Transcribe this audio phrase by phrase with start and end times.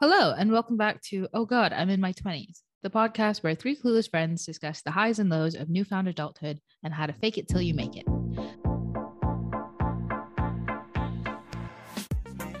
[0.00, 3.76] Hello, and welcome back to Oh God, I'm in my 20s, the podcast where three
[3.76, 7.46] clueless friends discuss the highs and lows of newfound adulthood and how to fake it
[7.46, 8.04] till you make it.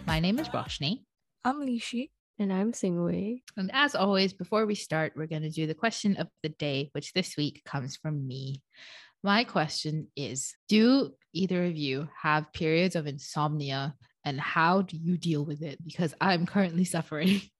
[0.06, 1.00] My name is Roshni,
[1.44, 2.10] I'm Lishi.
[2.38, 3.42] And I'm Singwei.
[3.56, 6.90] and as always, before we start, we're going to do the question of the day,
[6.92, 8.62] which this week comes from me.
[9.24, 15.16] My question is Do either of you have periods of insomnia, and how do you
[15.16, 15.82] deal with it?
[15.84, 17.40] Because I'm currently suffering.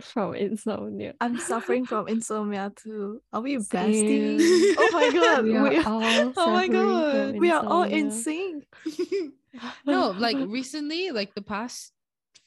[0.00, 1.14] From insomnia.
[1.22, 3.22] I'm suffering from insomnia too.
[3.32, 4.42] Are we besties?
[4.78, 5.44] Oh my god.
[5.44, 7.30] We we are are, all oh my suffering god.
[7.30, 8.60] from We are all in insomnia.
[8.84, 9.32] sync.
[9.86, 11.92] no, like recently, like the past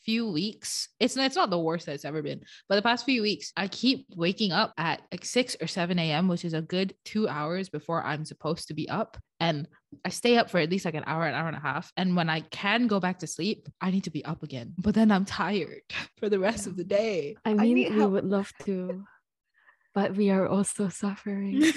[0.05, 3.23] few weeks, it's it's not the worst that it's ever been, but the past few
[3.23, 6.93] weeks, I keep waking up at like 6 or 7 a.m., which is a good
[7.03, 9.17] two hours before I'm supposed to be up.
[9.39, 9.67] And
[10.05, 11.91] I stay up for at least like an hour, an hour and a half.
[11.97, 14.73] And when I can go back to sleep, I need to be up again.
[14.77, 15.81] But then I'm tired
[16.19, 17.35] for the rest of the day.
[17.45, 18.11] I mean, need we help.
[18.13, 19.03] would love to,
[19.95, 21.63] but we are also suffering.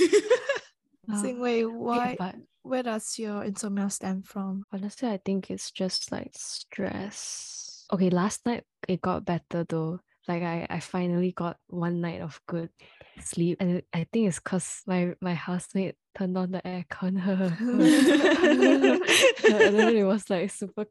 [1.11, 4.63] Uh, Singwei, why But where does your insomnia stem from?
[4.73, 7.87] honestly, I think it's just like stress.
[7.93, 9.99] Okay, last night it got better though.
[10.29, 12.71] Like I, I finally got one night of good
[13.19, 17.19] sleep, and I think it's cause my my housemate turned on the aircon.
[19.49, 20.87] and then it was like super,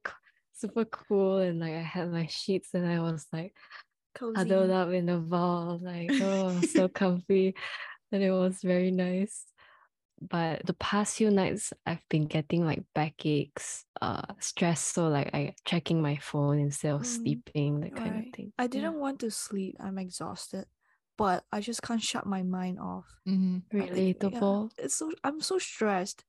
[0.53, 3.55] super cool, and like I had my sheets, and I was like
[4.36, 4.72] huddled Cozy.
[4.72, 7.55] up in the ball, like oh, so comfy,
[8.11, 9.45] and it was very nice.
[10.22, 14.81] But the past few nights, I've been getting like backaches, uh, stress.
[14.81, 18.27] So like I checking my phone instead of Mm, sleeping, that kind Right.
[18.27, 18.53] of thing.
[18.58, 19.75] I didn't want to sleep.
[19.80, 20.66] I'm exhausted.
[21.17, 23.06] But I just can't shut my mind off.
[23.28, 23.64] Mhm.
[23.73, 24.72] I think- yeah, relatable.
[24.78, 26.23] it's so I'm so stressed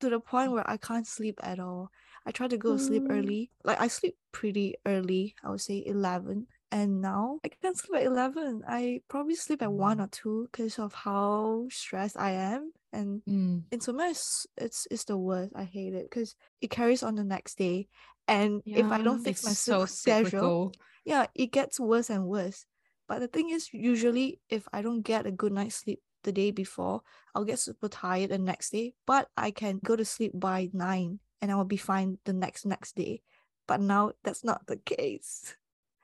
[0.00, 1.90] to the point where I can't sleep at all.
[2.26, 3.10] I try to go to sleep Mm.
[3.10, 3.50] early.
[3.64, 5.34] Like I sleep pretty early.
[5.42, 6.46] I would say eleven.
[6.70, 8.62] And now I can't sleep at eleven.
[8.68, 12.72] I probably sleep at one or two because of how stressed I am.
[12.92, 13.64] And Mm.
[13.72, 15.52] insomnia is it's it's the worst.
[15.56, 17.88] I hate it because it carries on the next day.
[18.26, 20.72] And if I don't fix my sleep so schedule, cyclical.
[21.06, 22.66] yeah, it gets worse and worse.
[23.08, 26.50] But the thing is, usually if I don't get a good night's sleep the day
[26.50, 27.00] before,
[27.34, 28.94] I'll get super tired the next day.
[29.06, 32.66] But I can go to sleep by nine and I will be fine the next
[32.66, 33.22] next day.
[33.66, 35.56] But now that's not the case.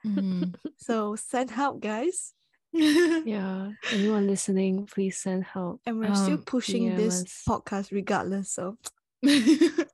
[0.04, 0.54] Mhm.
[0.78, 2.32] So send help, guys.
[2.72, 3.70] Yeah.
[3.92, 5.80] Anyone listening, please send help.
[5.86, 7.42] And we're still Um, pushing DM this us.
[7.46, 8.50] podcast regardless.
[8.52, 8.76] So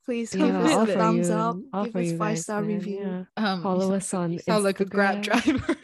[0.04, 2.60] please Yeah, give all us a thumbs you, up, all give us five guys, star
[2.62, 3.00] man, review.
[3.00, 3.24] yeah.
[3.36, 5.76] Um, you Follow sound us on you sound like a grab driver.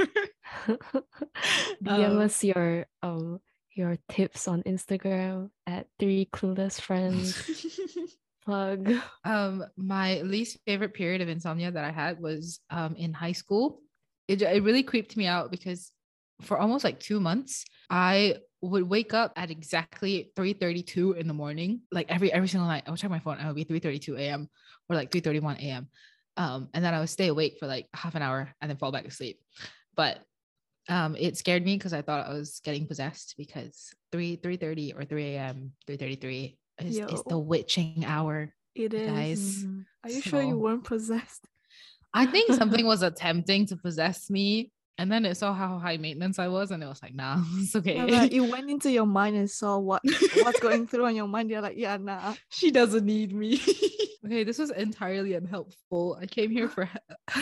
[1.83, 3.41] DM Um, us your um
[3.75, 7.37] your tips on Instagram at three clueless friends.
[8.45, 8.93] Plug.
[9.25, 13.83] um my least favorite period of insomnia that i had was um in high school
[14.29, 15.91] it, it really creeped me out because
[16.43, 21.81] for almost like two months i would wake up at exactly 3.32 in the morning
[21.91, 24.17] like every every single night i would check my phone and it would be 3.32
[24.17, 24.49] a.m
[24.89, 25.89] or like 3.31 a.m
[26.37, 28.93] um and then i would stay awake for like half an hour and then fall
[28.93, 29.41] back asleep.
[29.97, 30.21] but
[30.89, 35.05] um it scared me because i thought i was getting possessed because 3 3.30 or
[35.05, 39.09] 3 a.m 3.33 is, is the witching hour It is.
[39.09, 39.65] guys.
[39.65, 39.85] Mhm.
[40.05, 41.47] Are you sure you weren't possessed?
[42.13, 46.39] I think something was attempting to possess me, and then it saw how high maintenance
[46.39, 47.97] I was, and it was like, nah, it's okay.
[47.97, 50.03] Yeah, like you went into your mind and saw what
[50.43, 51.51] what's going through on your mind.
[51.51, 52.35] You're like, yeah, nah.
[52.51, 53.61] she doesn't need me.
[54.25, 56.19] okay, this was entirely unhelpful.
[56.21, 56.89] I came here for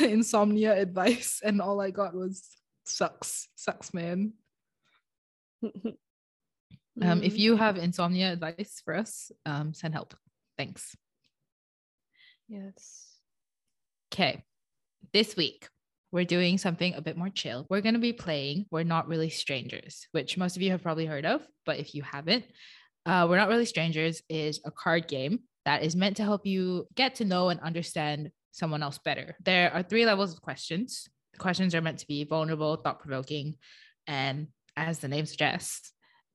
[0.01, 2.43] insomnia advice, and all I got was
[2.85, 4.33] sucks, sucks, man.
[7.03, 7.39] Um, if Mm.
[7.39, 10.15] you have insomnia advice for us, um, send help.
[10.57, 10.95] Thanks.
[12.49, 13.17] yes.
[14.13, 14.45] Okay,
[15.13, 15.69] this week
[16.13, 17.67] we're doing something a bit more chill.
[17.69, 21.07] We're going to be playing We're Not Really Strangers, which most of you have probably
[21.07, 22.45] heard of, but if you haven't,
[23.07, 26.87] uh, We're Not Really Strangers is a card game that is meant to help you
[26.95, 29.35] get to know and understand someone else better.
[29.45, 31.09] There are three levels of questions.
[31.39, 33.57] Questions are meant to be vulnerable, thought provoking,
[34.07, 35.93] and as the name suggests,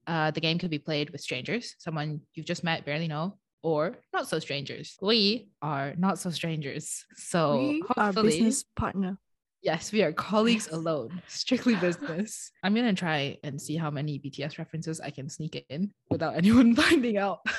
[0.07, 3.97] uh, the game could be played with strangers, someone you've just met, barely know, or
[4.13, 4.95] not so strangers.
[5.01, 7.05] We are not so strangers.
[7.15, 9.17] So we are hopefully, business partner.
[9.61, 12.51] yes, we are colleagues alone, strictly business.
[12.63, 16.75] I'm gonna try and see how many BTS references I can sneak in without anyone
[16.75, 17.39] finding out.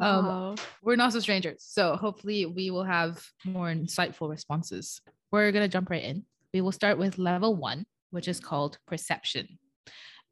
[0.00, 1.64] Um, We're not so strangers.
[1.66, 5.00] So hopefully we will have more insightful responses.
[5.30, 6.24] We're gonna jump right in.
[6.52, 9.58] We will start with level one, which is called perception.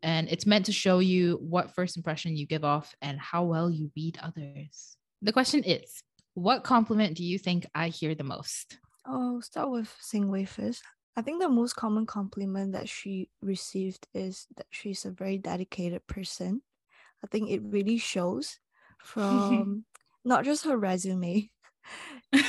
[0.02, 3.70] And it's meant to show you what first impression you give off and how well
[3.70, 4.96] you read others.
[5.22, 6.02] The question is
[6.34, 8.78] What compliment do you think I hear the most?
[9.06, 10.82] Oh, start with Singwei first.
[11.16, 16.06] I think the most common compliment that she received is that she's a very dedicated
[16.06, 16.60] person.
[17.24, 18.58] I think it really shows
[18.98, 19.84] from
[20.24, 21.50] not just her resume,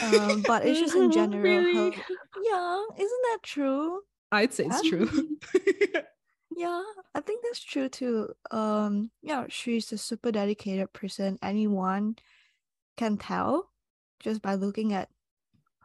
[0.02, 1.42] um, but it's just in general.
[1.42, 1.92] Really?
[1.92, 2.04] Her,
[2.44, 4.02] yeah, isn't that true?
[4.32, 4.90] I'd say it's Yeah.
[4.90, 5.10] true.
[6.56, 6.82] Yeah,
[7.14, 8.34] I think that's true too.
[8.52, 11.38] Um, yeah, she's a super dedicated person.
[11.44, 12.16] Anyone
[12.98, 13.72] can tell
[14.20, 15.10] just by looking at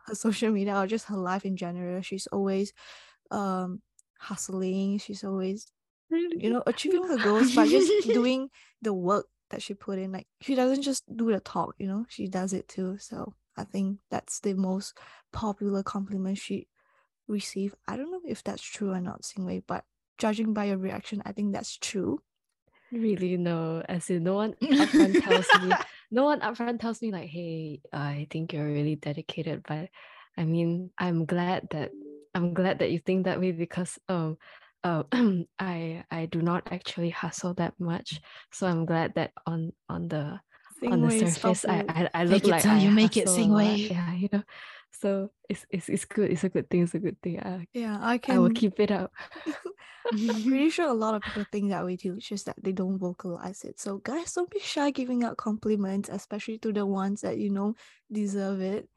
[0.06, 2.02] her social media or just her life in general.
[2.02, 2.72] She's always
[3.30, 3.82] um
[4.18, 4.98] hustling.
[4.98, 5.66] She's always,
[6.10, 8.50] you know, achieving her goals by just doing
[8.82, 10.12] the work that she put in.
[10.12, 12.98] Like she doesn't just do the talk, you know, she does it too.
[12.98, 14.96] So I think that's the most
[15.32, 16.68] popular compliment she
[17.28, 17.76] received.
[17.86, 19.84] I don't know if that's true or not, Singwei, but
[20.18, 22.22] judging by your reaction, I think that's true.
[22.92, 23.82] Really, no.
[23.88, 25.72] As in, no one upfront tells me.
[26.10, 29.88] No one upfront tells me like, "Hey, I think you're really dedicated." But
[30.36, 31.90] I mean, I'm glad that
[32.34, 34.36] I'm glad that you think that way because um,
[34.84, 35.04] uh,
[35.58, 38.20] I I do not actually hustle that much.
[38.52, 40.40] So I'm glad that on on the
[40.90, 41.84] on the surface, I.
[41.88, 43.38] I I look it like I you make it, lot.
[43.38, 43.90] Singwei.
[43.90, 44.42] Yeah, you know.
[44.90, 46.30] So it's it's it's good.
[46.30, 46.82] It's a good thing.
[46.82, 47.40] It's a good thing.
[47.40, 48.36] I yeah, I can.
[48.36, 49.12] I will keep it up.
[50.12, 52.14] I'm pretty sure a lot of people think that way too.
[52.16, 53.78] It's just that they don't vocalize it.
[53.80, 57.74] So guys, don't be shy giving out compliments, especially to the ones that you know
[58.10, 58.88] deserve it.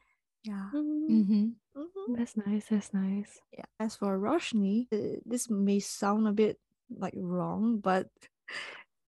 [0.43, 0.69] Yeah.
[0.71, 2.17] hmm Mhm.
[2.17, 2.65] That's nice.
[2.69, 3.39] That's nice.
[3.51, 3.65] Yeah.
[3.79, 6.59] As for Roshni, uh, this may sound a bit
[6.89, 8.07] like wrong, but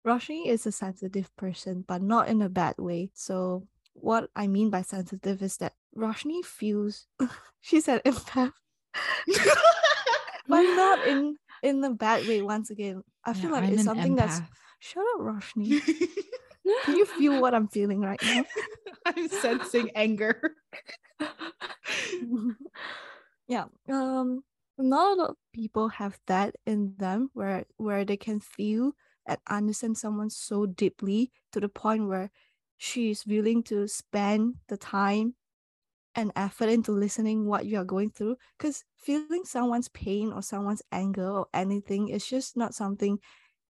[0.06, 3.11] Roshni is a sensitive person, but not in a bad way.
[3.14, 7.06] So what I mean by sensitive is that Roshni feels
[7.61, 8.53] she's an empath,
[10.49, 12.41] but not in in a bad way.
[12.41, 14.41] Once again, I feel like it's something that's
[14.79, 15.81] shut up, Roshni.
[16.85, 18.44] Can you feel what I'm feeling right now?
[19.06, 20.55] I'm sensing anger.
[23.49, 24.43] yeah um
[24.76, 28.93] not a lot of people have that in them where where they can feel
[29.26, 32.31] and understand someone so deeply to the point where
[32.76, 35.34] she is willing to spend the time
[36.14, 40.82] and effort into listening what you are going through because feeling someone's pain or someone's
[40.93, 43.19] anger or anything is just not something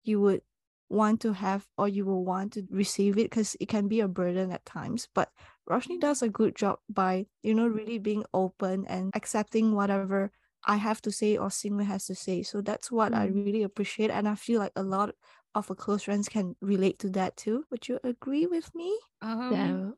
[0.03, 0.41] you would
[0.89, 4.07] want to have or you will want to receive it because it can be a
[4.07, 5.29] burden at times but
[5.69, 10.31] Roshni does a good job by, you know, really being open and accepting whatever
[10.65, 12.43] I have to say or Singwei has to say.
[12.43, 13.35] So that's what I Mm.
[13.35, 14.11] really appreciate.
[14.11, 15.15] And I feel like a lot
[15.55, 17.65] of a close friends can relate to that too.
[17.71, 18.97] Would you agree with me?
[19.21, 19.91] Um, Yeah.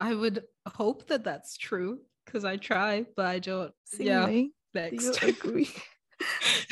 [0.00, 3.72] I would hope that that's true because I try, but I don't.
[3.98, 5.70] Yeah, Singwei, do you agree?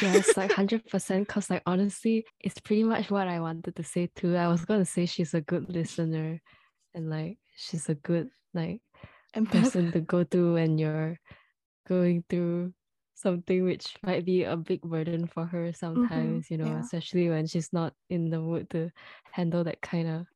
[0.00, 1.26] Yes, like hundred percent.
[1.28, 4.36] Cause like honestly, it's pretty much what I wanted to say too.
[4.36, 6.40] I was gonna say she's a good listener,
[6.94, 8.80] and like she's a good like
[9.34, 9.50] Empath.
[9.50, 11.18] person to go to when you're
[11.88, 12.72] going through
[13.20, 16.50] something which might be a big burden for her sometimes.
[16.50, 16.80] You know, yeah.
[16.80, 18.90] especially when she's not in the mood to
[19.32, 20.26] handle that kind of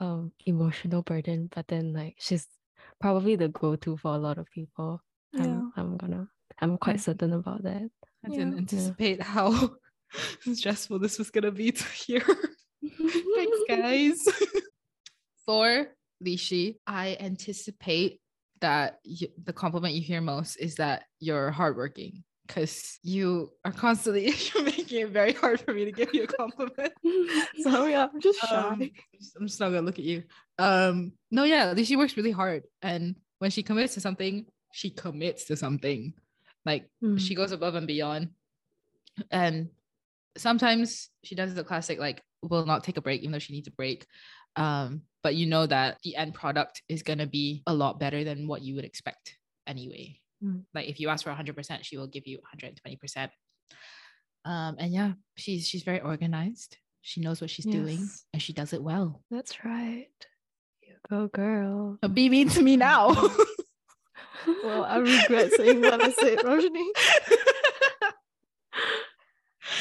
[0.00, 1.48] um emotional burden.
[1.54, 2.46] But then like she's
[3.00, 5.02] probably the go-to for a lot of people.
[5.32, 5.44] Yeah.
[5.44, 6.28] I'm, I'm gonna.
[6.60, 7.90] I'm quite certain about that.
[8.24, 8.58] I didn't Yeah.
[8.58, 9.70] anticipate how
[10.54, 12.22] stressful this was gonna be to hear.
[13.36, 14.18] Thanks, guys.
[15.44, 15.88] For
[16.24, 18.20] Lishi, I anticipate
[18.64, 24.32] that y- the compliment you hear most is that you're hardworking because you are constantly
[24.64, 26.92] making it very hard for me to give you a compliment.
[27.60, 28.56] Sorry, I'm just shy.
[28.56, 30.24] Um, I'm just- I'm just not gonna look at you.
[30.58, 35.44] Um, no, yeah, she works really hard, and when she commits to something, she commits
[35.46, 36.14] to something.
[36.64, 37.18] Like Mm.
[37.20, 38.30] she goes above and beyond,
[39.30, 39.68] and
[40.36, 43.68] sometimes she does the classic like will not take a break even though she needs
[43.68, 44.06] a break.
[44.56, 48.46] Um, but you know that the end product is gonna be a lot better than
[48.46, 50.20] what you would expect anyway.
[50.44, 50.64] Mm.
[50.74, 53.30] Like if you ask for 100%, she will give you 120%.
[54.44, 56.76] Um, and yeah, she's she's very organized.
[57.00, 59.22] She knows what she's doing and she does it well.
[59.30, 60.06] That's right.
[60.82, 61.98] You go, girl.
[62.00, 63.14] Don't be mean to me now.
[64.62, 66.86] Well, I regret saying what I said, Roshni.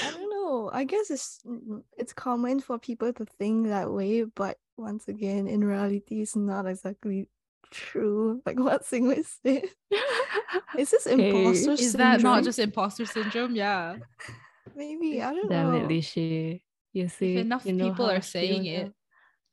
[0.02, 0.63] I don't know.
[0.74, 5.48] I guess it's mm, it's common for people to think that way, but once again,
[5.48, 7.30] in reality, it's not exactly
[7.70, 8.42] true.
[8.46, 9.70] Like what Singwei said.
[10.78, 11.98] Is this Hey, imposter Is syndrome?
[11.98, 13.56] that not just imposter syndrome?
[13.56, 13.98] Yeah.
[14.76, 15.22] maybe?
[15.22, 15.78] I don't Damn know.
[15.78, 16.62] it, Lishi.
[16.92, 18.94] You see, if enough you people are saying feel it,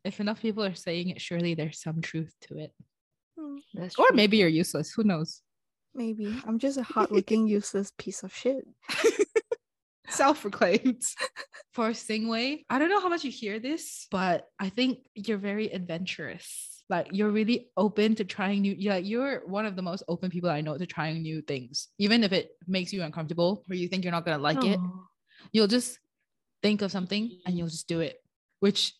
[0.04, 2.72] if enough people are saying it, surely there's some truth to it.
[3.38, 4.16] Hmm, That's Or true.
[4.16, 4.92] maybe you're useless.
[4.92, 5.42] Who knows?
[5.94, 8.64] Maybe I'm just a hardworking, useless piece of shit.
[10.14, 11.02] Self-proclaimed.
[11.72, 15.72] For Singwei, I don't know how much you hear this, but I think you're very
[15.72, 16.82] adventurous.
[16.88, 18.74] Like you're really open to trying new.
[18.76, 22.24] Yeah, you're one of the most open people I know to trying new things, even
[22.24, 24.80] if it makes you uncomfortable or you think you're not gonna like it.
[25.52, 25.98] You'll just
[26.62, 28.16] think of something and you'll just do it,
[28.58, 28.92] which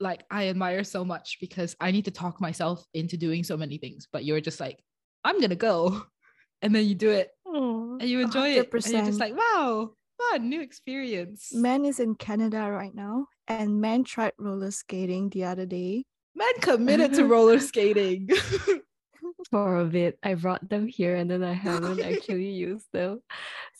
[0.00, 3.78] like I admire so much because I need to talk myself into doing so many
[3.78, 4.08] things.
[4.12, 4.82] But you're just like,
[5.22, 6.02] I'm gonna go,
[6.62, 7.98] and then you do it Aw.
[8.00, 11.52] and you enjoy it, and you're just like, wow, fun, new experience.
[11.52, 16.04] Man is in Canada right now, and man tried roller skating the other day.
[16.34, 18.28] Man committed to roller skating.
[19.50, 20.18] for a bit.
[20.22, 23.20] I brought them here and then I haven't actually used them.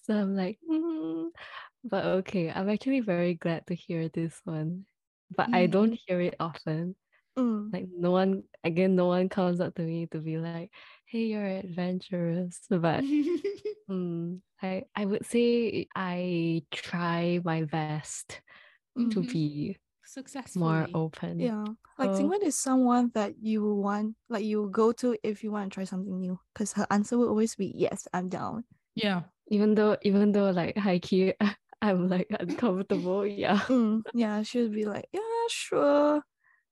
[0.05, 1.31] So I'm like, "Mm."
[1.85, 4.87] but okay, I'm actually very glad to hear this one.
[5.35, 5.71] But I Mm.
[5.71, 6.97] don't hear it often.
[7.39, 7.73] Mm.
[7.73, 10.71] Like no one again, no one comes up to me to be like,
[11.07, 12.61] hey, you're adventurous.
[12.71, 13.03] But
[13.91, 18.41] mm, I I would say I try my best
[18.97, 19.33] to Mhm.
[19.33, 20.65] be Successfully.
[20.65, 21.41] more open.
[21.41, 21.65] Yeah.
[21.99, 25.71] Like So- Singwei is someone that you want, like you go to if you want
[25.73, 26.39] to try something new.
[26.53, 28.65] Because her answer will always be yes, I'm down.
[28.95, 29.23] Yeah.
[29.49, 31.35] Even though even though like high key
[31.85, 33.27] I'm like uncomfortable.
[33.27, 33.61] Yeah.
[33.69, 36.23] Mm, yeah, she'll be like, yeah, sure.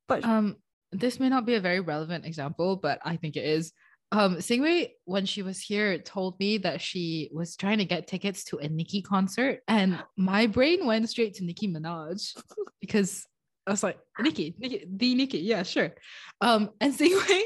[0.08, 0.56] But Um,
[0.90, 3.72] this may not be a very relevant example, but I think it is.
[4.12, 8.44] Um, Singwei, when she was here, told me that she was trying to get tickets
[8.44, 12.36] to a Nicki concert, and my brain went straight to Nicki Minaj
[12.80, 13.26] because
[13.66, 15.94] I was like, Nicki, Nicki, the Nicki, yeah, sure.
[16.42, 17.42] Um, and Singwei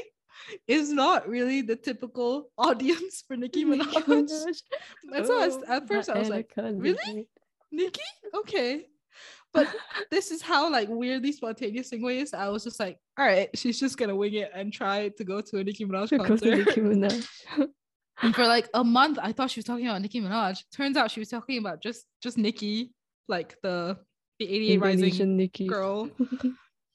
[0.67, 3.93] is not really the typical audience for Nicki Minaj.
[5.09, 7.29] That's why I was, at first I was like, really?
[7.71, 8.01] Nikki?
[8.35, 8.87] Okay.
[9.57, 9.67] But
[10.11, 12.33] this is how like weirdly spontaneous Singwei is.
[12.33, 15.41] I was just like, all right, she's just gonna wing it and try to go
[15.41, 16.57] to a Nicki Minaj concert.
[16.65, 17.27] Nicki Minaj.
[18.21, 20.63] and for like a month, I thought she was talking about Nicki Minaj.
[20.71, 22.93] Turns out she was talking about just just Nicki,
[23.27, 23.97] like the
[24.39, 25.67] the 88 Rising Nicki.
[25.67, 26.09] girl.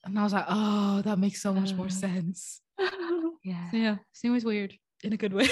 [0.05, 1.89] And I was like, oh, that makes so much more Uh.
[1.89, 2.59] sense.
[3.43, 3.71] yeah.
[3.71, 5.47] So yeah, Singwei's weird in a good way.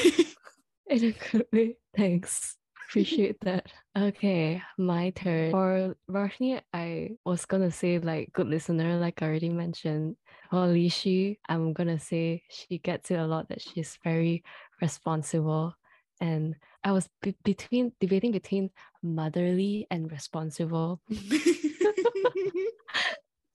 [0.88, 1.78] In a good way.
[1.96, 2.58] Thanks.
[2.92, 3.72] Appreciate that.
[3.98, 5.52] Okay, my turn.
[5.52, 10.18] For Roshni, I was gonna say like good listener, like I already mentioned.
[10.50, 14.44] For Lishi, I'm gonna say she gets it a lot that she's very
[14.82, 15.74] responsible.
[16.20, 18.72] And I was be- between debating between
[19.02, 21.00] motherly and responsible.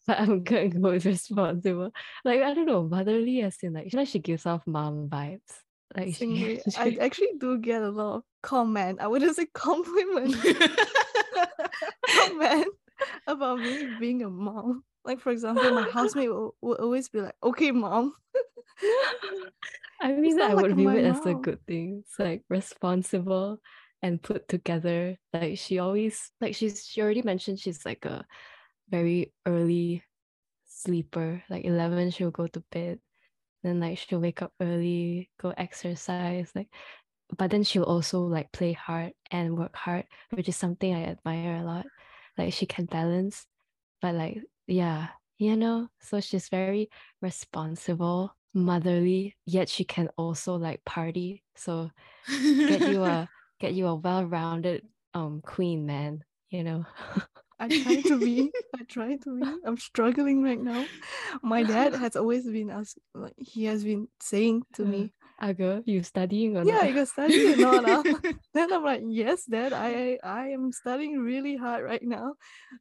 [0.06, 1.90] But I'm gonna go with responsible.
[2.24, 5.60] Like I don't know, motherly as in like, like she gives off mom vibes.
[5.94, 9.00] Like she, Singwei, I actually do get a lot of comment.
[9.00, 10.34] I wouldn't say compliment.
[12.06, 12.68] comment
[13.26, 14.84] about me being a mom.
[15.04, 18.14] Like for example, my housemate will, will always be like, "Okay, mom."
[20.00, 22.02] I mean, I like would view it as a good thing.
[22.04, 23.58] It's like responsible
[24.02, 25.16] and put together.
[25.32, 28.24] Like she always like she's she already mentioned she's like a
[28.90, 30.02] very early
[30.66, 31.42] sleeper.
[31.48, 32.98] Like eleven, she'll go to bed.
[33.62, 36.50] Then like she'll wake up early, go exercise.
[36.54, 36.68] Like,
[37.36, 41.56] but then she'll also like play hard and work hard, which is something I admire
[41.56, 41.86] a lot.
[42.38, 43.46] Like she can balance,
[44.00, 45.88] but like yeah, you know.
[46.00, 46.90] So she's very
[47.22, 51.42] responsible, motherly, yet she can also like party.
[51.56, 51.90] So
[52.66, 53.28] get you a
[53.60, 54.82] get you a well-rounded
[55.14, 56.24] um queen, man.
[56.50, 56.86] You know.
[57.58, 58.52] I try to be.
[58.74, 59.60] I try to be.
[59.64, 60.90] I'm struggling right now.
[61.42, 65.08] My dad has always been ask, like he has been saying to Uh,
[65.40, 66.88] me, Aga, you studying or "Yeah, not?
[66.88, 68.02] you got study or not?" ah?"
[68.54, 69.72] then I'm like, "Yes, dad.
[69.72, 72.34] I I am studying really hard right now.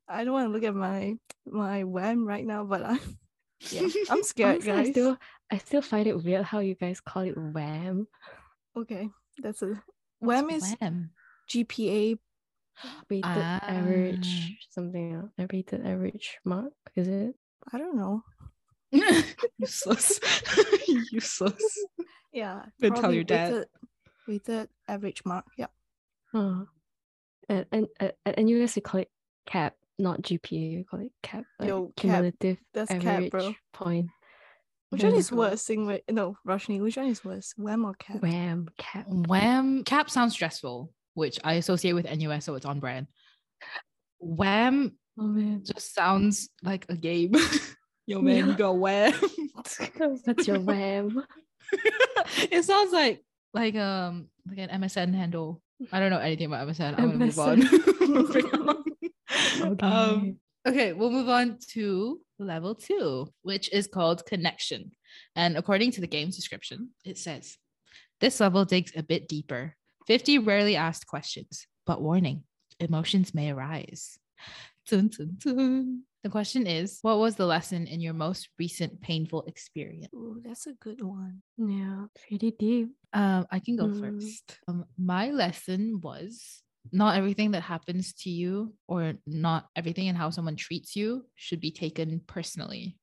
[0.08, 3.00] I don't want to look at my my wham right now, but I'm
[3.72, 5.18] yeah, I'm scared, Honestly, I still
[5.52, 8.08] I still find it weird how you guys call it wham.
[8.78, 9.10] Okay,
[9.42, 9.82] that's a
[10.20, 10.76] wham is
[11.50, 12.20] GPA.
[13.10, 13.60] Weighted Ah.
[13.64, 15.32] average something else.
[15.40, 17.36] A weighted average mark, is it?
[17.72, 18.24] I don't know.
[19.58, 20.20] Useless.
[21.12, 21.86] Useless.
[22.36, 23.54] Yeah, Then tell probably your dad.
[23.54, 23.68] Weighted,
[24.28, 25.46] weighted average mark.
[25.58, 25.68] Yeah.
[26.34, 26.68] Oh.
[27.48, 29.10] And and at, at NUS we call it
[29.46, 30.78] cap, not GPA.
[30.78, 31.46] We call it cap.
[31.60, 31.96] Like Yo, cap.
[31.96, 33.56] cumulative That's cap, average bro.
[33.72, 34.10] point.
[34.90, 35.20] Which one hmm.
[35.20, 35.62] is worse?
[35.62, 36.82] Sing with no, Roshni.
[36.82, 37.54] Which one is worse?
[37.56, 38.22] Wham or cap?
[38.22, 39.06] Wham cap.
[39.08, 43.08] Wham cap sounds stressful, which I associate with NUS, so it's on brand.
[44.20, 45.64] Wham Oh man.
[45.64, 47.34] just sounds like a game.
[48.08, 48.58] Yo man, you Yeah.
[48.58, 49.14] go wham.
[50.26, 51.24] That's your wham.
[52.52, 55.62] it sounds like like um like an MSN handle.
[55.92, 56.98] I don't know anything about MSN.
[56.98, 58.84] I'm gonna move on.
[59.62, 59.86] Okay.
[59.88, 64.92] Um, okay, we'll move on to level two, which is called connection.
[65.36, 67.58] And according to the game's description, it says
[68.20, 69.76] this level digs a bit deeper.
[70.08, 72.44] 50 rarely asked questions, but warning,
[72.80, 74.18] emotions may arise.
[74.88, 76.04] Dun, dun, dun.
[76.26, 80.10] The question is What was the lesson in your most recent painful experience?
[80.16, 81.44] Ooh, that's a good one.
[81.56, 82.90] Yeah, pretty deep.
[83.14, 84.00] Um, I can go Mm.
[84.00, 84.58] first.
[84.68, 90.32] Um, my lesson was not everything that happens to you or not everything and how
[90.32, 92.98] someone treats you should be taken personally.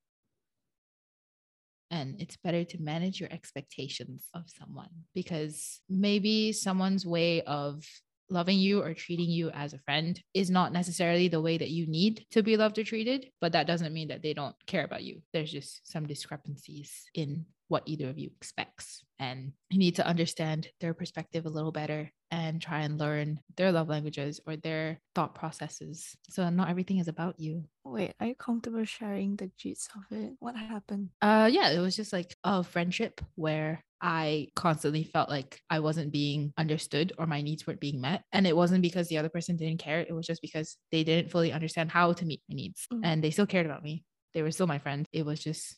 [1.92, 7.86] And it's better to manage your expectations of someone because maybe someone's way of
[8.32, 11.86] loving you or treating you as a friend is not necessarily the way that you
[11.86, 15.02] need to be loved or treated, but that doesn't mean that they don't care about
[15.02, 15.22] you.
[15.32, 19.02] There's just some discrepancies in what either of you expects.
[19.18, 23.72] And you need to understand their perspective a little better and try and learn their
[23.72, 26.16] love languages or their thought processes.
[26.28, 27.64] So not everything is about you.
[27.84, 30.34] Wait, are you comfortable sharing the gist of it?
[30.38, 31.10] What happened?
[31.20, 36.12] Uh yeah, it was just like a friendship where I constantly felt like I wasn't
[36.12, 38.24] being understood or my needs weren't being met.
[38.32, 40.00] And it wasn't because the other person didn't care.
[40.00, 42.86] It was just because they didn't fully understand how to meet my needs.
[42.92, 43.00] Mm.
[43.04, 44.04] And they still cared about me.
[44.34, 45.06] They were still my friend.
[45.12, 45.76] It was just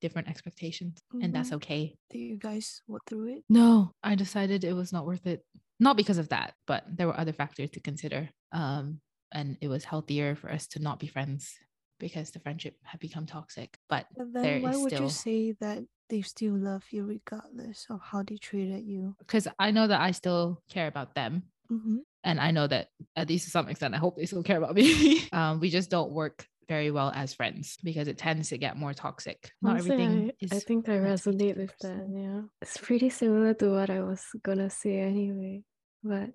[0.00, 0.96] different expectations.
[1.20, 1.56] And that's Mhm.
[1.56, 1.98] okay.
[2.08, 3.44] Did you guys work through it?
[3.50, 5.44] No, I decided it was not worth it.
[5.78, 8.30] Not because of that, but there were other factors to consider.
[8.52, 9.02] Um,
[9.32, 11.54] and it was healthier for us to not be friends
[11.98, 13.76] because the friendship had become toxic.
[13.90, 17.86] But But there then why would still you say that they still love you regardless
[17.88, 19.14] of how they treated you?
[19.18, 21.44] because I know that I still care about them.
[21.70, 21.98] Mm-hmm.
[22.24, 24.74] And I know that at least to some extent, I hope they still care about
[24.74, 25.28] me.
[25.32, 28.92] um, we just don't work very well as friends because it tends to get more
[28.92, 29.50] toxic.
[29.62, 30.52] Not Honestly, everything I, is.
[30.52, 32.06] I think I meant to be resonate with that.
[32.12, 35.62] Yeah, it's pretty similar to what I was gonna say anyway.
[36.02, 36.30] But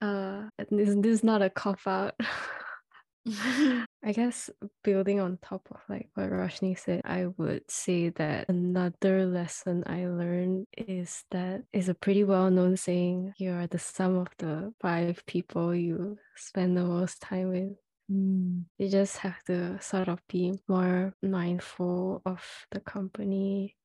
[0.00, 2.14] uh, this this is not a cop out.
[4.04, 4.50] I guess
[4.82, 10.06] building on top of like what Roshni said, I would say that another lesson I
[10.06, 14.74] learned is that is a pretty well known saying you are the sum of the
[14.80, 17.76] five people you spend the most time with.
[18.10, 23.76] Mm, You just have to sort of be more mindful of the company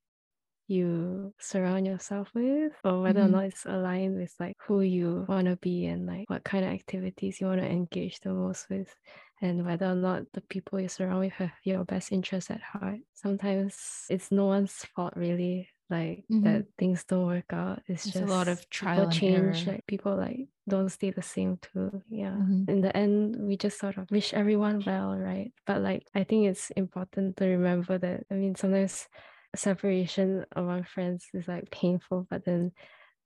[0.67, 3.31] you surround yourself with or whether or Mhm.
[3.31, 6.71] not it's aligned with like who you want to be and like what kind of
[6.71, 8.93] activities you want to engage the most with
[9.41, 12.99] and whether or not the people you surround with have your best interests at heart.
[13.13, 17.81] Sometimes it's no one's fault really like that things don't work out.
[17.87, 19.65] It's just a lot of trial and change error.
[19.67, 22.35] like people like don't stay the same too yeah.
[22.35, 22.67] Mhm.
[22.67, 25.53] in the end we just sort of wish everyone well right?
[25.65, 29.07] But like i think it's important to remember that i mean sometimes
[29.55, 32.71] separation among friends is like painful but then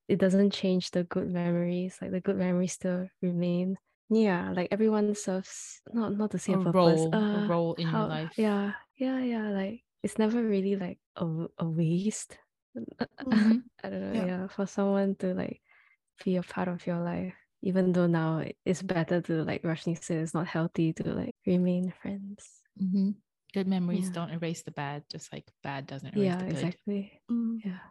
[0.08, 3.78] it doesn't change the good memories like the good memories still remain
[4.12, 7.88] yeah like everyone serves not not the A same purpose role, a uh, role in
[7.88, 8.34] your how- life.
[8.38, 11.26] yeah yeah yeah like it's never really like a,
[11.58, 12.38] a waste
[12.76, 13.64] Mhm.
[13.84, 14.26] i don't know Yeah.
[14.28, 15.62] yeah for someone to like
[16.24, 20.20] be a part of your life even though now it's better to like Roshni said
[20.24, 23.16] it's not healthy to like remain friends Mhm.
[23.54, 24.16] Good memories Yeah.
[24.16, 26.54] don't erase the bad, just like bad doesn't erase yeah the good.
[26.56, 27.60] exactly Mm.
[27.64, 27.84] yeah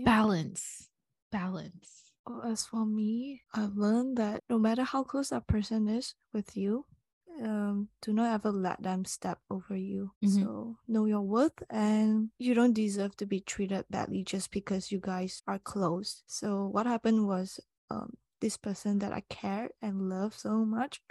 [0.00, 0.04] Yeah.
[0.04, 0.88] Balance.
[1.30, 2.03] Balance.
[2.26, 6.56] Well, as for me, I've learned that no matter how close that person is with
[6.56, 6.86] you,
[7.42, 10.12] um, do not ever let them step over you.
[10.22, 10.30] Mhm.
[10.44, 15.00] So know your worth, and you don't deserve to be treated badly just because you
[15.00, 16.22] guys are close.
[16.26, 17.60] So what happened was,
[17.90, 21.02] um, this person that I cared and loved so much,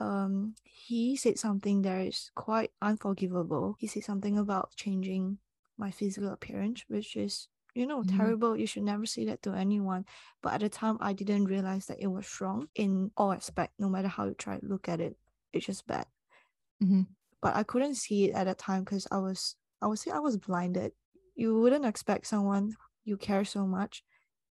[0.00, 3.76] um, he said something that is quite unforgivable.
[3.78, 5.38] He said something about changing
[5.78, 8.36] my physical appearance, which is you know Mhm.
[8.42, 8.56] terrible.
[8.56, 10.06] You should never say that to anyone.
[10.42, 13.74] But at the time, I didn't realize that it was wrong in all aspect.
[13.78, 15.18] No matter how you try to look at it,
[15.52, 16.06] it's just bad.
[16.80, 17.16] Mhm.
[17.40, 20.18] But I couldn't see it at that time because I was, I would say, I
[20.18, 20.92] was blinded.
[21.34, 24.04] You wouldn't expect someone you care so much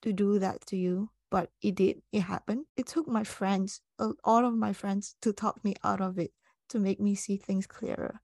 [0.02, 2.02] to do that to you, but it did.
[2.12, 2.66] It happened.
[2.76, 3.82] It took my friends,
[4.24, 6.34] all of my friends, to talk me out of it
[6.70, 8.20] to make me see things clearer.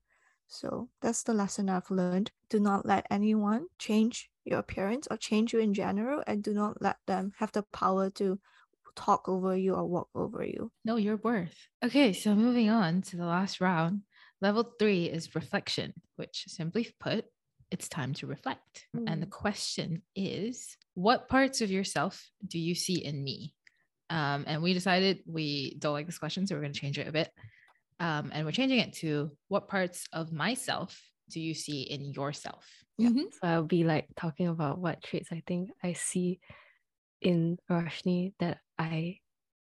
[0.47, 2.31] So that's the lesson I've learned.
[2.49, 6.81] Do not let anyone change your appearance or change you in general, and do not
[6.81, 8.39] let them have the power to
[8.95, 10.71] talk over you or walk over you.
[10.85, 11.67] Know your worth.
[11.83, 14.01] Okay, so moving on to the last round.
[14.41, 17.25] Level three is reflection, which simply put,
[17.71, 18.87] it's time to reflect.
[18.93, 19.31] And the Mm.
[19.31, 23.55] question is what parts of yourself do you see in me?
[24.09, 27.07] Um, and we decided we don't like this question, so we're going to change it
[27.07, 27.31] a bit.
[27.99, 32.65] Um, and we're changing it to what parts of myself do you see in yourself?
[32.97, 33.09] Yeah.
[33.09, 33.31] Mhm.
[33.33, 36.39] So I'll be like talking about what traits I think I see
[37.21, 39.19] in Roshni that I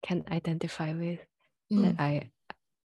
[0.02, 1.20] can identify with,
[1.72, 1.96] Mm.
[1.96, 2.30] that I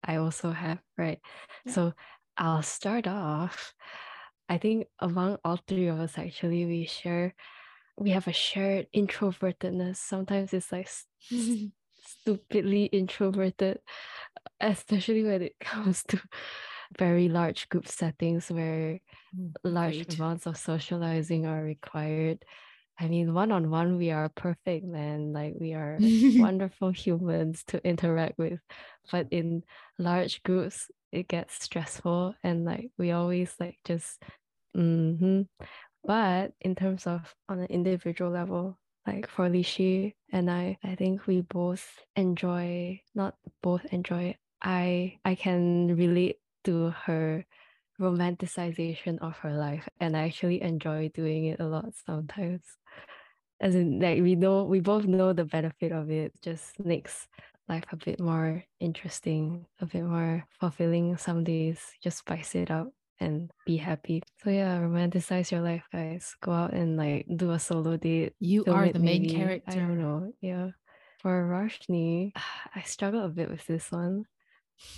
[0.05, 1.21] I also have, right?
[1.67, 1.73] Yeah.
[1.73, 1.93] So
[2.37, 3.75] I'll start off.
[4.49, 7.35] I think among all three of us actually we share
[7.99, 9.97] we have a shared introvertedness.
[9.97, 11.07] Sometimes it's like s-
[11.95, 13.81] stupidly introverted.
[14.61, 16.21] especially when it comes to
[16.99, 19.01] very large group settings where
[19.65, 20.19] large Agreed.
[20.19, 22.45] amounts of socializing are required.
[22.99, 25.33] I mean, one on one, we are perfect, man.
[25.33, 25.99] Like, we are
[26.39, 28.61] wonderful humans to interact with.
[29.11, 29.65] But in
[29.99, 34.23] large groups, it gets stressful and like we always like just
[34.75, 35.43] hmm
[36.05, 41.27] But in terms of on an individual level, like for Lishi and I, I think
[41.27, 41.85] we both
[42.17, 44.37] enjoy not both enjoy.
[44.63, 47.45] I I can relate to her
[48.01, 52.63] romanticization of her life and I actually enjoy doing it a lot sometimes.
[53.61, 57.27] As in like we know we both know the benefit of it just makes
[57.69, 61.81] life a bit more interesting, a bit more fulfilling some days.
[62.03, 64.23] Just spice it up and be happy.
[64.45, 66.37] So yeah, romanticize your life, guys.
[66.43, 68.35] Go out and like do a solo date.
[68.41, 69.37] You film are the main maybe.
[69.37, 69.81] I character.
[69.81, 70.33] don't know.
[70.41, 70.71] Yeah.
[71.21, 72.33] For Roshni,
[72.75, 74.27] I struggle a bit with this one.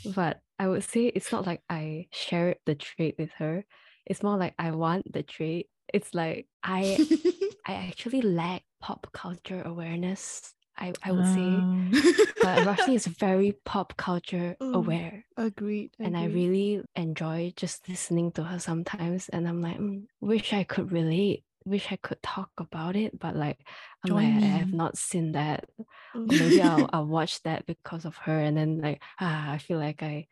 [0.05, 3.64] But I would say it's not like I share the trait with her.
[4.07, 5.69] It's more like I want the trait.
[5.93, 7.03] It's like I
[7.67, 10.55] I actually lack pop culture awareness.
[10.77, 11.69] I, I would say.
[11.69, 12.05] Um,
[12.41, 14.75] But Roshni is very pop culture Mm.
[14.75, 15.27] aware.
[15.37, 15.95] Agreed.
[16.03, 19.29] And I really enjoy just listening to her sometimes.
[19.29, 23.18] And I'm like, "Mm, wish I could relate, wish I could talk about it.
[23.18, 23.59] But like,
[24.04, 25.68] I'm Join like, I have not seen that.
[26.14, 28.38] Maybe I'll, I'll watch that because of her.
[28.38, 30.26] And then like, ah, I feel like I,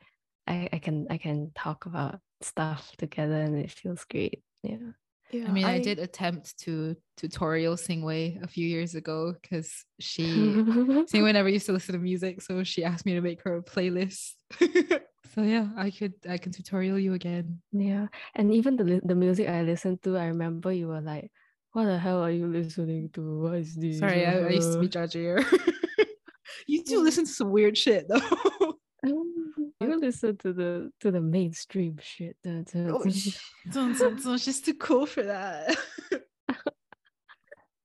[0.47, 4.43] I, I can, I can talk about stuff together and it feels great.
[4.63, 4.93] Yeah.
[5.33, 10.23] Yeah, I mean, I, did attempt to tutorial Singwei a few years ago because she
[10.25, 13.63] Singwei never used to listen to music, so she asked me to make her a
[13.63, 14.35] playlist.
[15.35, 17.61] so yeah, I could I can tutorial you again.
[17.73, 21.31] Yeah, and even the the music I listened to, I remember you were like,
[21.73, 23.21] "What the hell are you listening to?
[23.43, 25.27] What is this?" Sorry, I, I used to be judgy.
[26.67, 28.21] you do listen to some weird shit though.
[29.79, 32.37] You listen to the to the mainstream shit.
[32.45, 33.37] Oh, the-
[33.71, 35.77] Don't, don't, don't, she's too cool for that.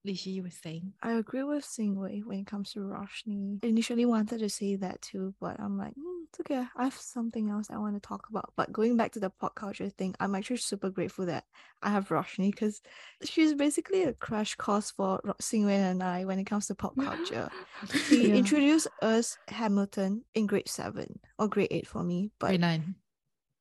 [0.05, 0.93] Lishi, you was saying.
[1.03, 3.59] I agree with Singwei when it comes to Roshni.
[3.63, 6.65] I initially wanted to say that too, but I'm like, "Mm, it's okay.
[6.75, 8.51] I have something else I want to talk about.
[8.55, 11.45] But going back to the pop culture thing, I'm actually super grateful that
[11.83, 12.81] I have Roshni because
[13.23, 16.95] she's basically a crash course for Ro- Singwei and I when it comes to pop
[16.97, 17.49] culture.
[18.07, 18.35] She Yeah.
[18.35, 22.95] introduced us Hamilton in grade seven or grade eight for me, but Grade nine.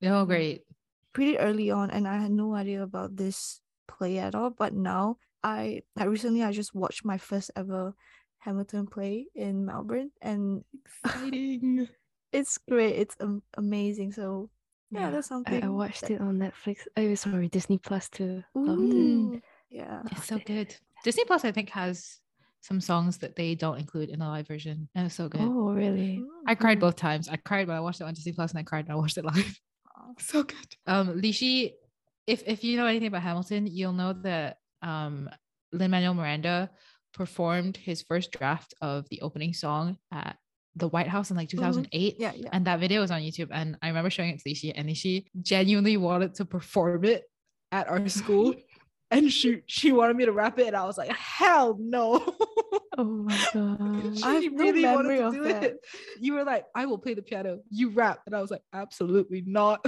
[0.04, 0.64] Oh, great.
[1.12, 4.50] pretty early on and I had no idea about this play at all.
[4.50, 7.94] But now I I recently I just watched my first ever
[8.38, 10.64] Hamilton play in Melbourne and
[11.04, 11.88] Exciting.
[12.32, 12.96] it's great.
[12.96, 14.12] It's am- amazing.
[14.12, 14.50] So
[14.90, 15.62] yeah, Yeah, that's something.
[15.62, 16.78] I watched that- it on Netflix.
[16.96, 18.42] Oh, sorry, Disney Plus too.
[18.54, 18.94] Loved it.
[18.96, 20.02] Ooh, yeah.
[20.12, 20.74] It's so good.
[21.04, 22.18] Disney Plus, I think, has
[22.60, 25.40] some songs that they don't include in the live version, and it's so good.
[25.40, 26.22] Oh, really?
[26.46, 26.80] I cried Mm.
[26.82, 27.28] both times.
[27.28, 29.16] I cried when I watched it on Disney Plus, and I cried when I watched
[29.16, 29.60] it live.
[29.96, 30.12] Aw.
[30.18, 30.76] so good.
[30.86, 31.72] Um, Lishi,
[32.26, 35.28] if if you know anything about Hamilton, you'll know that um
[35.72, 36.70] Lin Manuel Miranda
[37.14, 40.36] performed his first draft of the opening song at
[40.76, 42.16] the White House in like 2008.
[42.18, 42.48] Yeah, yeah.
[42.52, 43.48] And that video was on YouTube.
[43.52, 47.24] And I remember showing it to Lishi, and Lishi genuinely wanted to perform it
[47.72, 48.54] at our school.
[49.10, 52.34] and she she wanted me to rap it, and I was like, hell no.
[52.98, 54.18] Oh my god.
[54.24, 55.62] I She no memory of do that.
[55.62, 55.76] it.
[56.20, 58.18] You were like, I will play the piano, you rap.
[58.26, 59.80] And I was like, absolutely not.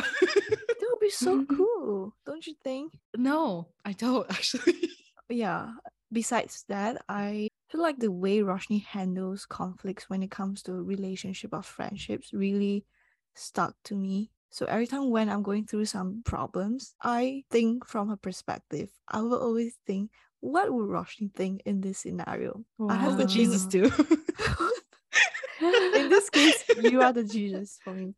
[1.02, 1.56] Be so mm-hmm.
[1.56, 2.92] cool, don't you think?
[3.16, 4.88] no, I don't actually.
[5.28, 5.70] yeah
[6.12, 11.50] besides that i feel like the way roshni handles conflicts when it comes to relationship
[11.52, 12.84] or friendships really
[13.34, 18.08] stuck to me so every time when i'm going through some problems i think from
[18.08, 20.10] her perspective i will always think
[20.40, 23.84] what would roshni think in this scenario I have What Jesus do?
[25.62, 28.14] in this case you are the jesus for me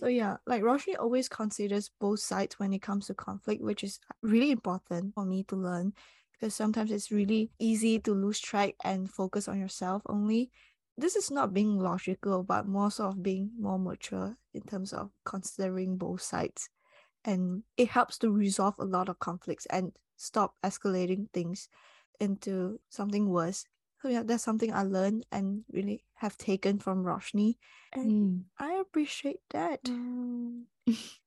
[0.00, 4.00] so yeah, like Roshni always considers both sides when it comes to conflict, which is
[4.22, 5.92] really important for me to learn
[6.32, 10.50] because sometimes it's really easy to lose track and focus on yourself only.
[10.96, 15.10] This is not being logical, but more sort of being more mature in terms of
[15.24, 16.70] considering both sides.
[17.24, 21.68] And it helps to resolve a lot of conflicts and stop escalating things
[22.20, 23.64] into something worse.
[24.02, 27.56] So yeah, that's something I learned and really have taken from Roshni.
[27.92, 28.44] And Mm.
[28.58, 29.80] I appreciate that.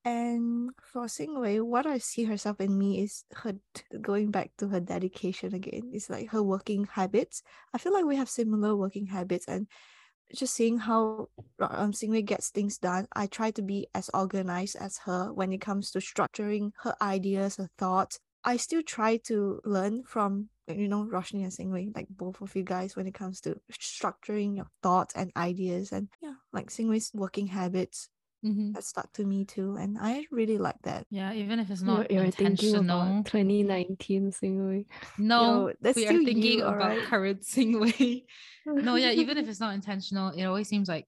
[0.05, 3.55] And for Singwei, what I see herself in me is her
[4.01, 5.91] going back to her dedication again.
[5.93, 7.41] It's like her working habits.
[7.73, 9.67] I feel like we have similar working habits and
[10.36, 11.29] just seeing how
[11.62, 13.07] um Singwei gets things done.
[13.15, 17.57] I try to be as organized as her when it comes to structuring her ideas,
[17.57, 18.19] her thoughts.
[18.45, 22.63] I still try to learn from you know Roshni and Singwei, like both of you
[22.63, 25.91] guys, when it comes to structuring your thoughts and ideas.
[25.91, 28.10] And yeah, like Singwei's working habits
[28.43, 28.73] Mhm.
[28.73, 31.08] that stuck to me too, and I really like that.
[31.10, 33.01] Yeah, even if it's You're, not you're thinking intentional.
[33.01, 34.86] about 2019 Singwei.
[35.17, 37.03] No, Yo, that's we are thinking you, about alright?
[37.03, 38.25] current Singwei.
[38.65, 41.08] no, yeah, even if it's not intentional, it always seems like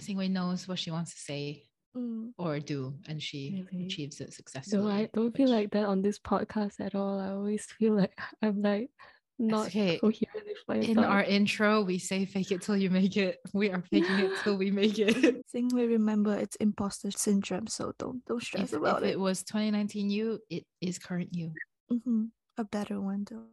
[0.00, 1.67] Singwei knows what she wants to say
[1.98, 2.30] Mm.
[2.38, 3.86] or do, and she Really?
[3.86, 4.82] achieves it successfully.
[4.82, 7.18] No, I don't feel like that on this podcast at all.
[7.18, 8.90] I always feel like I'm like
[9.38, 9.98] not okay.
[9.98, 10.48] coherent
[10.88, 14.32] in our intro, we say "fake it till you make it." We are faking it
[14.42, 15.16] till we make it.
[15.54, 19.12] Singwei, remember it's imposter syndrome, so don't don't stress if, about if it.
[19.12, 21.52] it was 2019 you, it is current you.
[21.90, 22.26] hmm
[22.58, 23.48] A better one though.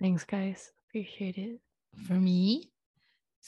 [0.00, 0.72] Thanks, guys.
[0.90, 1.60] Appreciate it.
[2.06, 2.70] For me,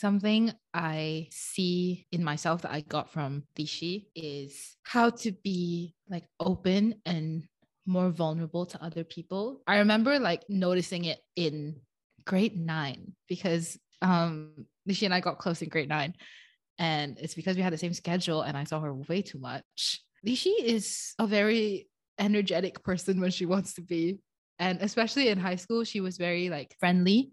[0.00, 6.24] something I see in myself that I got from Lishi is how to be like
[6.40, 7.44] open and
[7.86, 9.62] more vulnerable to other people.
[9.66, 11.76] I remember like noticing it in
[12.24, 16.14] grade nine because um Lishi and I got close in grade nine.
[16.78, 20.02] And it's because we had the same schedule and I saw her way too much.
[20.26, 24.20] Lishi is a very energetic person when she wants to be.
[24.58, 27.32] And especially in high school, she was very like friendly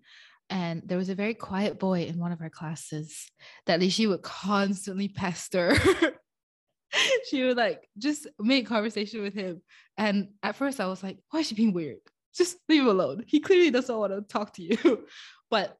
[0.49, 3.29] and there was a very quiet boy in one of our classes
[3.65, 5.75] that Lishi would constantly pester.
[7.29, 9.62] she would like just make conversation with him.
[9.97, 11.97] And at first I was like, why is she being weird?
[12.36, 13.23] Just leave him alone.
[13.27, 15.05] He clearly doesn't want to talk to you.
[15.49, 15.75] but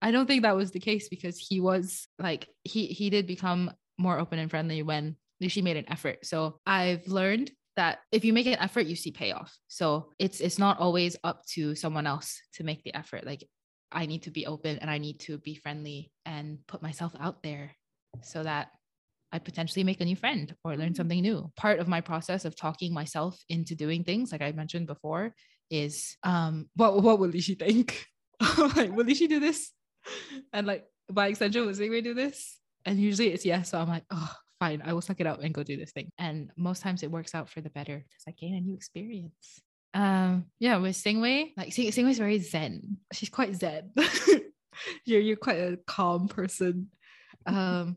[0.00, 3.72] I don't think that was the case because he was like he he did become
[3.98, 6.26] more open and friendly when Lishi made an effort.
[6.26, 9.56] So I've learned that if you make an effort, you see payoff.
[9.68, 13.24] So it's it's not always up to someone else to make the effort.
[13.24, 13.44] Like
[13.92, 17.42] I need to be open and I need to be friendly and put myself out
[17.42, 17.72] there
[18.22, 18.68] so that
[19.32, 21.50] I potentially make a new friend or learn something new.
[21.56, 25.34] Part of my process of talking myself into doing things, like I mentioned before,
[25.70, 28.04] is um, what what will Lishi think?
[28.76, 29.70] like, will Lishi do this?
[30.52, 32.58] And like by extension, will Singwei do this?
[32.84, 33.70] And usually it's yes.
[33.70, 36.10] So I'm like, oh, fine, I will suck it up and go do this thing.
[36.18, 39.62] And most times it works out for the better because I gain a new experience
[39.94, 42.98] um yeah with Singwei like Sing Singwei's very zen.
[43.12, 43.92] She's quite zen.
[45.04, 46.88] You're you're quite a calm person.
[47.46, 47.96] Um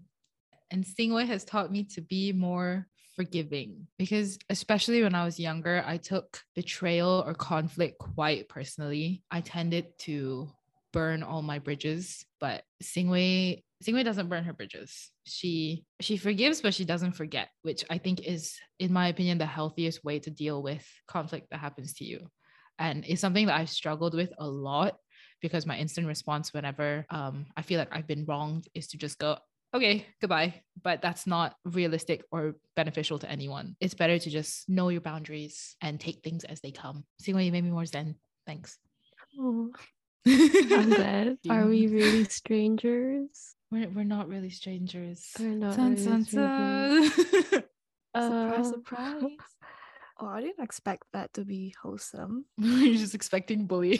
[0.71, 5.84] and Singwei has taught me to be more forgiving because especially when I was younger
[5.86, 9.23] I took betrayal or conflict quite personally.
[9.31, 10.49] I tended to
[10.95, 15.12] burn all my bridges but Singwei Singwei doesn't burn her bridges.
[15.25, 19.45] She she forgives, but she doesn't forget, which I think is, in my opinion, the
[19.45, 22.29] healthiest way to deal with conflict that happens to you.
[22.79, 24.97] And it's something that I've struggled with a lot
[25.41, 29.19] because my instant response whenever um, I feel like I've been wronged is to just
[29.19, 29.38] go,
[29.73, 30.62] okay, goodbye.
[30.81, 33.75] But that's not realistic or beneficial to anyone.
[33.79, 37.03] It's better to just know your boundaries and take things as they come.
[37.21, 38.15] Singwei, you made me more zen.
[38.47, 38.77] Thanks.
[39.39, 39.71] Oh,
[40.27, 41.38] I'm glad.
[41.49, 43.55] Are we really strangers?
[43.71, 45.29] We're, we're not really strangers.
[45.39, 47.25] We're not Dun, really dun, strangers.
[47.51, 47.63] dun.
[48.15, 49.23] Surprise, Uh, surprise.
[50.17, 52.45] Oh, I didn't expect that to be wholesome.
[52.57, 53.99] You're just expecting bullying.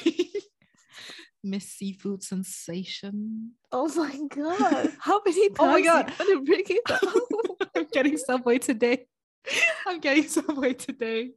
[1.44, 3.52] Miss Seafood Sensation.
[3.74, 4.94] Oh my god.
[4.98, 6.14] How many times Oh my God.
[6.18, 7.14] gonna bring it up?
[7.76, 9.08] I'm getting Subway today.
[9.86, 11.32] I'm getting Subway today.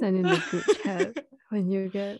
[0.00, 1.16] Send in the group chat
[1.50, 2.18] when you get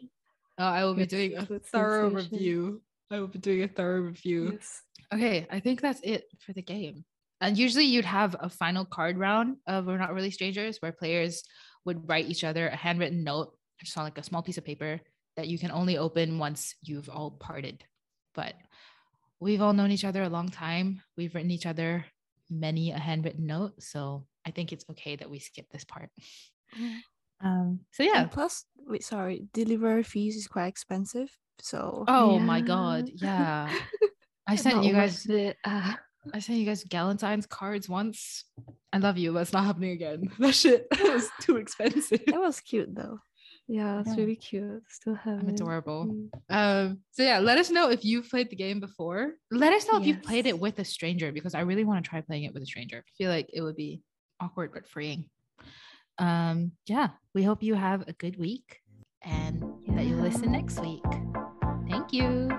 [0.61, 2.37] Uh, I will be doing a thorough sensation.
[2.37, 2.83] review.
[3.11, 4.53] I will be doing a thorough review.
[4.53, 4.83] yes.
[5.13, 7.05] Okay, I think that's it for the game.
[7.41, 11.43] And usually you'd have a final card round of We're Not Really Strangers where players
[11.87, 15.01] would write each other a handwritten note just on like a small piece of paper
[15.37, 17.83] that you can only open once you've all parted.
[18.35, 18.53] But
[19.41, 21.01] we've all known each other a long time.
[21.17, 22.05] We've written each other
[22.51, 23.83] many a handwritten note.
[23.83, 26.11] So I think it's okay that we skip this part.
[27.43, 28.23] Um, so yeah.
[28.23, 31.31] And plus, wait, sorry, delivery fees is quite expensive.
[31.61, 33.11] So Oh my god.
[33.15, 33.69] Yeah.
[33.71, 33.79] Yeah.
[34.47, 35.57] I sent you guys worth it.
[35.65, 35.99] Ah.
[36.35, 38.45] I sent you guys Galentine's cards once.
[38.93, 40.31] I love you, but it's not happening again.
[40.39, 42.21] That shit was too expensive.
[42.27, 43.21] that was cute though.
[43.69, 44.17] yeah, it's Yeah.
[44.17, 44.83] really cute.
[44.89, 45.53] Still have I'm it.
[45.61, 46.07] adorable.
[46.07, 46.29] Mm.
[46.51, 49.33] Um, so yeah, let us know if you've played the game before.
[49.51, 52.09] Let us know if you've played it with a stranger because I really want to
[52.11, 52.99] try playing it with a stranger.
[53.07, 54.03] I feel like it would be
[54.41, 55.25] awkward but freeing.
[56.21, 58.83] Um, yeah, we hope you have a good week
[59.23, 61.03] and that you'll listen next week.
[61.89, 62.51] Thank you.